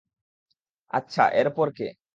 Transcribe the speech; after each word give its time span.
আচ্ছা, 0.93 1.23
এরপর 1.33 1.67
কে? 1.71 1.87